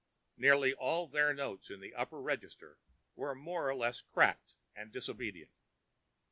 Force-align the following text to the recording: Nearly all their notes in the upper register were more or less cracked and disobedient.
Nearly 0.35 0.73
all 0.73 1.05
their 1.07 1.31
notes 1.31 1.69
in 1.69 1.79
the 1.79 1.93
upper 1.93 2.19
register 2.19 2.79
were 3.13 3.35
more 3.35 3.69
or 3.69 3.75
less 3.75 4.01
cracked 4.01 4.55
and 4.75 4.91
disobedient. 4.91 5.51